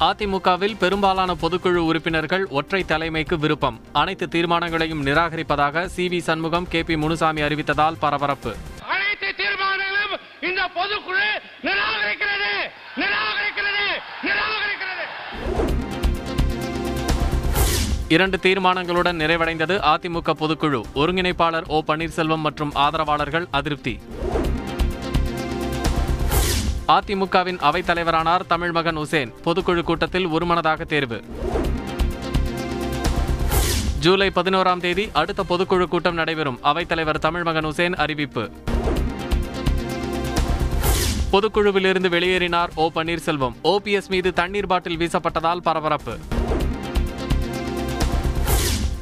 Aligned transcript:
அதிமுகவில் 0.00 0.76
பெரும்பாலான 0.76 1.34
பொதுக்குழு 1.34 1.74
உறுப்பினர்கள் 1.74 2.46
ஒற்றை 2.46 2.84
தலைமைக்கு 2.84 3.38
விருப்பம். 3.38 3.80
அனைத்து 3.92 4.26
தீர்மானங்களையும் 4.26 5.02
நிராகரிப்பதாக 5.04 5.84
C 5.84 6.08
V 6.08 6.18
Shanmugam 6.18 6.68
K 6.68 6.82
P 6.82 6.96
Munusamy 6.96 7.40
அறிவித்ததால் 7.40 7.96
பரபரப்பு. 7.98 8.54
அனைத்து 8.88 9.34
தீர்மானங்களும் 9.36 10.14
இந்த 10.42 10.70
பொதுக்குழு 10.74 11.28
நிராகரிக்கிறது. 11.62 12.52
நிராகரிக்கிறது. 12.96 13.86
நிராகரிக்கிறது. 14.22 15.04
இரண்டு 18.08 18.38
தீர்மானங்களுடன் 18.42 19.18
நிறைவடைந்தது 19.22 19.78
அதிமுக 19.94 20.30
பொதுக்குழு. 20.40 20.82
ஒருங்கிணைப்பாளர் 20.94 21.66
ஓ 21.66 21.82
பன்னீர்செல்வம் 21.86 22.44
மற்றும் 22.48 22.74
ஆதரவாளர்கள் 22.74 23.46
அதிருப்தி. 23.50 24.00
அதிமுகவின் 26.88 27.58
அவைத் 27.58 27.90
தலைவரானார் 27.90 28.40
தமிழ்மகன் 28.50 28.94
உசேன். 28.94 29.32
பொதுக்குழு 29.44 29.82
கூட்டத்தில் 29.82 30.26
ஒருமனதாக 30.26 30.84
தேர்வு. 30.84 31.24
ஜூலை 34.00 34.30
பதினோராம் 34.34 34.80
தேதி 34.80 35.08
அடுத்த 35.12 35.44
பொதுக்குழு 35.48 35.86
கூட்டம் 35.86 36.14
நடைபெறும். 36.14 36.58
அவைத்தலைவர் 36.64 37.18
தமிழ்மகன் 37.18 37.64
உசேன் 37.64 37.94
அறிவிப்பு. 37.94 38.50
பொதுக்குழுவிலிருந்து 41.32 42.08
வெளியேறினார் 42.08 42.68
ஓ 42.74 42.90
பன்னீர்செல்வம். 42.94 43.54
ஓபிஎஸ் 43.64 44.08
மீது 44.08 44.32
தண்ணீர் 44.32 44.66
பாட்டில் 44.66 44.96
வீசப்பட்டதால் 44.96 45.56
பரபரப்பு. 45.56 46.18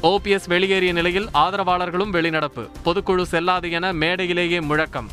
ஓபிஎஸ் 0.03 0.47
வெளியேறிய 0.47 0.93
நிலையில் 0.93 1.29
ஆதரவாளர்களும் 1.33 2.13
வெளிநடப்பு. 2.13 2.69
பொதுக்குழு 2.85 3.21
செல்லாது 3.21 3.71
என 3.71 3.93
மேடையிலேயே 3.93 4.61
முழக்கம். 4.61 5.09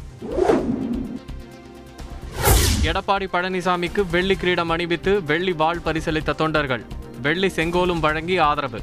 எடப்பாடி 2.83 3.29
பழனிசாமிக்கு 3.33 4.11
வெள்ளி 4.11 4.37
கிரீடம் 4.37 4.71
அணிவித்து 4.71 5.25
வெள்ளி 5.25 5.53
வாழ் 5.53 5.81
பரிசளித்த 5.85 6.35
தொண்டர்கள். 6.35 6.85
வெள்ளி 7.23 7.49
செங்கோலும் 7.49 8.01
வழங்கி 8.01 8.39
ஆதரவு. 8.39 8.81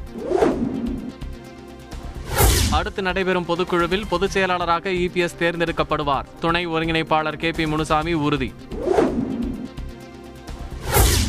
அடுத்து 2.71 3.01
நடைபெறும் 3.01 3.45
பொதுக்குழுவில் 3.45 4.07
பொதுச் 4.09 4.29
செயலாளராக 4.29 4.89
இபிஎஸ் 4.89 5.37
தேர்ந்தெடுக்கப்படுவார். 5.39 6.25
துணை 6.39 6.67
ஒருங்கிணைப்பாளர் 6.67 7.37
கே 7.37 7.51
பி 7.51 7.67
முனுசாமி 7.67 8.13
உறுதி. 8.13 8.53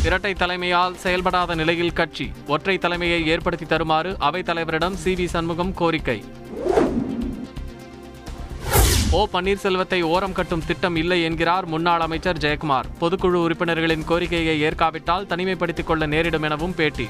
இரட்டை 0.05 0.33
தலைமையால் 0.33 0.95
செயல்படாத 0.95 1.55
நிலையில் 1.55 1.93
கட்சி. 1.93 2.33
ஒற்றை 2.47 2.79
தலைமையை 2.79 3.27
ஏற்படுத்தி 3.27 3.67
தருமாறு 3.67 4.17
அவைத் 4.21 4.49
தலைவரிடம் 4.49 4.95
சி 4.95 5.15
வி 5.15 5.25
சண்முகம் 5.25 5.75
கோரிக்கை. 5.75 6.25
ஓ 9.13 9.29
பன்னீர்செல்வத்தை 9.33 10.03
ஓரம் 10.03 10.33
கட்டும் 10.33 10.65
திட்டம் 10.67 10.97
இல்லை 10.97 11.23
என்கிறார் 11.23 11.67
முன்னாள் 11.67 12.01
அமைச்சர் 12.01 12.37
ஜெயக்குமார். 12.37 12.85
பொதுக்குழு 13.01 13.41
உறுப்பினர்களின் 13.47 14.05
கோரிக்கையை 14.05 14.63
ஏற்காவிட்டால் 14.63 15.27
தனிமைப்படுத்திக் 15.27 15.85
கொள்ள 15.85 16.07
நேரிடும் 16.07 16.43
எனவும் 16.43 16.75
பேட்டி. 16.75 17.09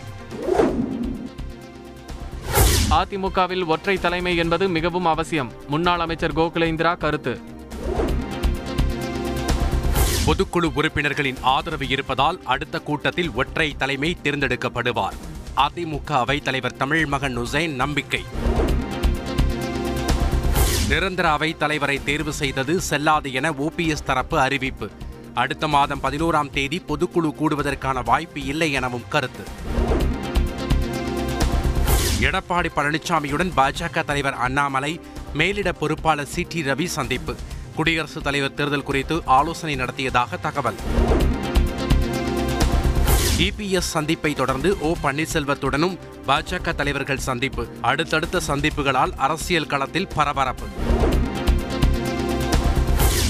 அதிமுகவில் 2.90 3.66
ஒற்றை 3.66 3.98
தலைமை 3.98 4.36
என்பது 4.36 4.68
மிகவும் 4.68 5.04
அவசியம். 5.04 5.52
முன்னாள் 5.68 6.00
அமைச்சர் 6.00 6.34
கோகுலேந்திரா 6.34 6.96
கருத்து. 6.96 7.40
பொதுக்குழு 10.26 10.70
உறுப்பினர்களின் 10.74 11.36
ஆதரவு 11.40 11.88
இருப்பதால் 11.88 12.40
அடுத்த 12.44 12.78
கூட்டத்தில் 12.78 13.30
ஒற்றை 13.34 13.74
தலைமை 13.78 14.16
தேர்ந்தெடுக்கப்படுவார். 14.22 15.18
அதிமுக 15.56 16.10
அவைத்தலைவர் 16.10 16.76
தமிழ்மகன் 16.78 17.38
உசைன் 17.38 17.74
நம்பிக்கை. 17.74 18.24
நிரந்தர 20.90 21.30
அவைத் 21.30 21.58
தலைவரை 21.58 22.04
தேர்வு 22.04 22.32
செய்தது 22.32 22.80
செல்லாது 22.80 23.32
என 23.32 23.50
ஓபிஎஸ் 23.50 24.04
தரப்பு 24.04 24.40
அறிவிப்பு. 24.40 24.90
அடுத்த 25.34 25.68
மாதம் 25.68 26.02
பதினோராம் 26.02 26.50
தேதி 26.50 26.82
பொதுக்குழு 26.88 27.32
கூடுவதற்கான 27.40 28.04
வாய்ப்பு 28.04 28.44
இல்லை 28.44 28.72
எனவும் 28.72 29.08
கருத்து. 29.08 29.44
எடப்பாடி 32.20 32.70
பழனிசாமியுடன் 32.76 33.52
பாஜக 33.56 34.04
தலைவர் 34.04 34.34
அண்ணாமலை 34.34 35.00
மேலிட 35.32 35.72
பொறுப்பாளர் 35.72 36.26
சி 36.26 36.46
டி 36.48 36.62
ரவி 36.62 36.84
சந்திப்பு. 36.84 37.36
குடியரசுத் 37.74 38.22
தலைவர் 38.22 38.54
தேர்தல் 38.54 38.82
குறித்து 38.82 39.22
ஆலோசனை 39.24 39.74
நடத்தியதாக 39.74 40.36
தகவல். 40.36 40.74
இபிஎஸ் 43.40 43.78
சந்திப்பை 43.78 44.32
தொடர்ந்து 44.32 44.80
ஓ 44.80 44.94
பன்னீர்செல்வத்துடனும் 45.02 45.98
பாஜக 46.26 46.74
தலைவர்கள் 46.74 47.18
சந்திப்பு. 47.18 47.68
அடுத்தடுத்த 47.80 48.40
சந்திப்புகளால் 48.46 49.12
அரசியல் 49.16 49.66
களத்தில் 49.66 50.08
பரபரப்பு. 50.14 50.66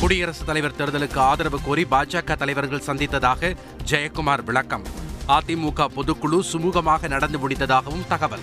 குடியரசுத் 0.01 0.47
தலைவர் 0.47 0.75
தேர்தலுக்கு 0.79 1.17
ஆதரவு 1.17 1.59
கோரி 1.63 1.87
பாஜக 1.91 2.37
தலைவர்கள் 2.37 2.83
சந்தித்ததாக 2.87 3.57
ஜெயக்குமார் 3.91 4.45
விளக்கம். 4.45 4.85
அதிமுக 5.29 5.87
பொதுக்குழு 5.97 6.41
சுமூகமாக 6.53 7.09
நடந்து 7.09 7.49
முடிந்ததாகவும் 7.49 8.07
தகவல். 8.09 8.41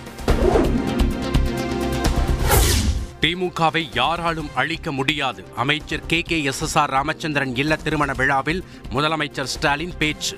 திமுகவை 3.20 3.88
யாராலும் 3.94 4.50
அழிக்க 4.54 4.92
முடியாது. 4.92 5.44
அமைச்சர் 5.56 6.06
K. 6.06 6.20
K. 6.20 6.42
S. 6.42 6.62
S. 6.62 6.78
R. 6.78 6.90
Ramachandran 6.90 7.56
இல்ல 7.56 7.76
திருமண 7.76 8.12
விழாவில் 8.12 8.64
முதலமைச்சர் 8.90 9.44
ஸ்டாலின் 9.44 9.92
பேச்சு. 9.98 10.36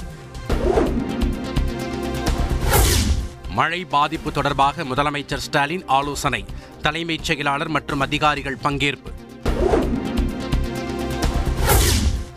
மழை 3.51 3.85
பாதிப்பு 3.85 4.33
தொடர்பாக 4.33 4.85
முதலமைச்சர் 4.85 5.37
ஸ்டாலின் 5.37 5.87
ஆலோசனை. 5.87 6.45
தலைமைச் 6.83 7.25
செயலாளர் 7.25 7.69
மற்றும் 7.69 8.01
அதிகாரிகள் 8.01 8.59
பங்கேற்பு. 8.63 9.13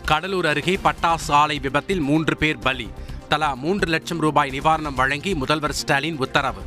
கடலூர் 0.04 0.46
அருகே 0.46 0.78
பட்டாசு 0.84 1.30
ஆலை 1.30 1.58
விபத்தில் 1.58 2.00
மூன்று 2.00 2.36
பேர் 2.36 2.58
பலி. 2.58 2.90
தலா 3.28 3.54
மூன்று 3.54 3.88
லட்சம் 3.88 4.18
ரூபாய் 4.18 4.50
நிவாரணம் 4.50 4.94
வழங்கி 4.94 5.34
முதல்வர் 5.34 5.72
ஸ்டாலின் 5.72 6.16
உத்தரவு. 6.16 6.62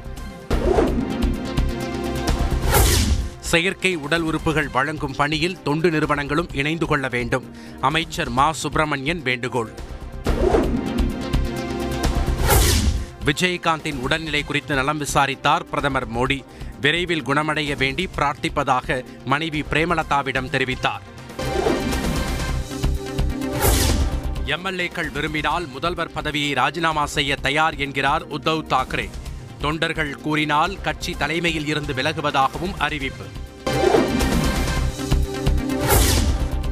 செயற்கை 3.39 3.95
உடல் 3.95 4.21
உறுப்புகள் 4.21 4.67
வழங்கும் 4.67 5.15
பணியில் 5.15 5.61
தொண்டு 5.61 5.89
நிறுவனங்களும் 5.89 6.49
இணைந்து 6.53 6.85
கொள்ள 6.85 7.07
வேண்டும். 7.07 7.55
அமைச்சர் 7.81 8.29
மா 8.29 8.51
சுப்பிரமணியன் 8.51 9.21
வேண்டுகோள். 9.21 9.71
விஜயகாந்தின் 13.27 13.99
உடல்நிலை 13.99 14.43
குறித்து 14.43 14.75
நலம் 14.75 14.97
விசாரித்தார் 14.97 15.65
பிரதமர் 15.69 16.11
மோடி. 16.11 16.43
விரைவில் 16.81 17.25
குணமடைய 17.25 17.77
வேண்டி 17.77 18.09
பிரார்த்திப்பதாக 18.17 19.05
மனைவி 19.25 19.61
பிரேமலதாவிடம் 19.61 20.49
தெரிவித்தார். 20.49 21.03
எம்எல்ஏக்கள் 24.45 25.11
விரும்பினால் 25.11 25.67
முதல்வர் 25.67 26.11
பதவியை 26.11 26.53
ராஜினாமா 26.53 27.05
செய்ய 27.05 27.35
தயார் 27.35 27.75
என்கிறார் 27.75 28.27
உத்தவ் 28.27 28.65
தாக்கரே. 28.67 29.09
தொண்டர்கள் 29.61 30.15
கூறினால் 30.15 30.81
கட்சி 30.81 31.15
தலைமையில் 31.17 31.67
இருந்து 31.67 31.93
விலகுவதாகவும் 31.93 32.77
அறிவிப்பு. 32.77 33.25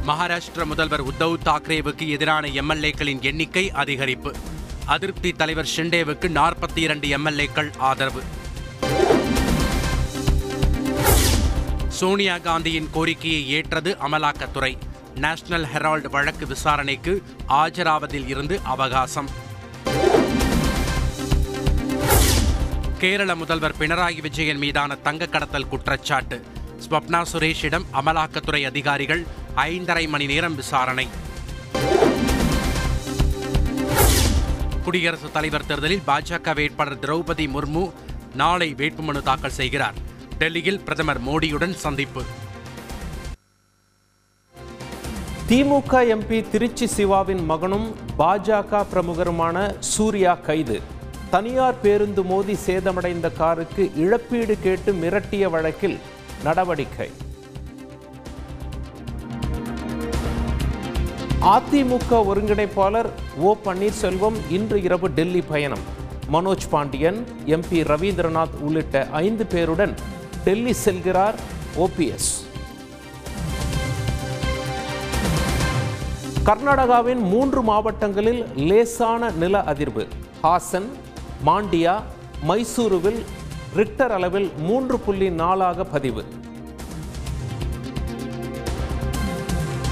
மகாராஷ்டிர 0.07 0.65
முதல்வர் 0.65 1.07
உத்தவ் 1.07 1.35
தாக்கரேவுக்கு 1.45 2.07
எதிரான 2.07 2.47
எம்எல்ஏக்களின் 2.47 3.21
எண்ணிக்கை 3.21 3.71
அதிகரிப்பு. 3.71 4.33
அதிருப்தி 4.85 5.31
தலைவர் 5.31 5.69
ஷிண்டேவுக்கு 5.75 6.27
நாற்பத்தி 6.29 6.77
இரண்டு 6.77 7.07
எம்எல்ஏக்கள் 7.07 7.77
ஆதரவு. 7.77 8.23
சோனியா 11.87 12.37
காந்தியின் 12.37 12.89
கோரிக்கையை 12.91 13.49
ஏற்றது 13.49 13.97
அமலாக்கத்துறை. 14.07 14.77
நேஷனல் 15.15 15.65
ஹெரால்டு 15.65 16.09
வழக்கு 16.09 16.47
விசாரணைக்கு 16.47 17.23
ஆஜராவதில் 17.49 18.27
இருந்து 18.27 18.59
அவகாசம். 18.63 19.29
கேரள 22.97 23.35
முதல்வர் 23.35 23.75
பினராயி 23.79 24.21
விஜயன் 24.21 24.57
மீதான 24.57 24.95
தங்க 24.95 25.25
கடத்தல் 25.25 25.67
குற்றச்சாட்டு. 25.67 26.45
ஸ்வப்னா 26.89 27.25
சுரேஷிடம் 27.33 27.85
அமலாக்கத்துறை 27.93 28.65
அதிகாரிகள் 28.65 29.27
ஐந்தரை 29.55 30.07
மணி 30.07 30.25
நேரம் 30.25 30.55
விசாரணை. 30.55 31.07
குடியரசுத் 34.85 35.33
தலைவர் 35.33 35.65
தேர்தலில் 35.65 36.01
பாஜக 36.07 36.55
வேட்பாளர் 36.55 36.99
திரௌபதி 36.99 37.45
முர்மு 37.53 37.91
நாளை 38.35 38.73
வேட்புமனு 38.73 39.21
தாக்கல் 39.23 39.55
செய்கிறார். 39.59 39.93
டெல்லியில் 40.37 40.79
பிரதமர் 40.79 41.21
மோடியுடன் 41.21 41.73
சந்திப்பு. 41.73 42.23
திமுக 45.49 45.93
எம்பி 46.15 46.49
திருச்சி 46.49 46.87
சிவாவின் 46.87 47.43
மகனும் 47.45 47.95
பாஜக 48.19 48.85
பிரமுகருமான 48.93 49.75
சூர்யா 49.79 50.33
கைது. 50.33 50.81
தனியார் 51.29 51.81
பேருந்து 51.81 52.23
மோதி 52.23 52.57
சேதமடைந்த 52.65 53.33
காருக்கு 53.33 53.91
இழப்பீடு 53.95 54.57
கேட்டு 54.63 54.93
மிரட்டிய 54.93 55.49
வழக்கில் 55.49 55.99
நடவடிக்கை. 56.43 57.11
அதிமுக 61.49 62.19
ஒருங்கிணைப்பாளர் 62.29 63.07
ஓ 63.37 63.49
பன்னீர்செல்வம் 63.65 64.37
இன்று 64.49 64.77
இரவு 64.81 65.07
டெல்லி 65.17 65.41
பயணம். 65.41 65.83
மனோஜ் 66.33 66.65
பாண்டியன் 66.69 67.19
எம்பி 67.55 67.79
ரவீந்திரநாத் 67.89 68.55
உள்ளிட்ட 68.61 69.07
ஐந்து 69.11 69.45
பேருடன் 69.51 69.93
டெல்லி 70.43 70.73
செல்கிறார் 70.85 71.37
ஓபிஎஸ் 71.85 72.29
கர்நாடகாவின் 76.47 77.21
மூன்று 77.33 77.61
மாவட்டங்களில் 77.61 78.41
லேசான 78.55 79.29
நில 79.43 79.63
அதிர்வு. 79.73 80.05
ஹாசன் 80.43 80.89
மாண்டியா 81.45 81.95
மைசூருவில் 82.47 83.21
ரிக்டர் 83.75 84.15
அளவில் 84.17 84.51
மூன்று 84.69 84.99
புள்ளி 84.99 85.29
நாலாக 85.43 85.83
பதிவு. 85.83 86.25